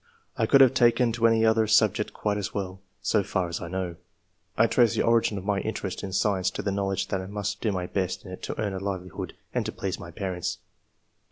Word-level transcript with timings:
I 0.35 0.47
could 0.47 0.61
have 0.61 0.73
taken 0.73 1.11
to 1.11 1.27
any 1.27 1.45
other 1.45 1.67
subject 1.67 2.11
quite 2.11 2.37
as 2.39 2.55
well, 2.55 2.81
so 3.03 3.21
far 3.21 3.49
as 3.49 3.61
I 3.61 3.67
know. 3.67 3.91
^ 3.91 3.95
I 4.57 4.65
trace 4.65 4.95
the 4.95 5.03
origin 5.03 5.37
of 5.37 5.45
my 5.45 5.59
interest 5.59 6.01
in 6.03 6.11
science 6.11 6.49
to 6.49 6.63
the 6.63 6.71
knowledge 6.71 7.09
that 7.09 7.21
I 7.21 7.27
must 7.27 7.61
do 7.61 7.71
my 7.71 7.85
best 7.85 8.25
in 8.25 8.31
it 8.31 8.41
to 8.41 8.59
earn 8.59 8.73
a 8.73 8.79
livelihood 8.79 9.35
and 9.53 9.63
to 9.63 9.71
please 9.71 9.99
my 9.99 10.09
parents. 10.09 10.57